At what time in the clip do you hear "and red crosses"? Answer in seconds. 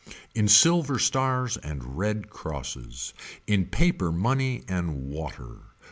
1.57-3.13